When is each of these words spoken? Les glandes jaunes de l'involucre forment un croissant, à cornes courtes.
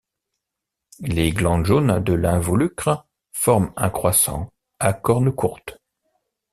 Les 1.01 1.29
glandes 1.31 1.67
jaunes 1.67 2.03
de 2.03 2.13
l'involucre 2.13 3.05
forment 3.33 3.71
un 3.75 3.91
croissant, 3.91 4.51
à 4.79 4.93
cornes 4.93 5.31
courtes. 5.31 5.77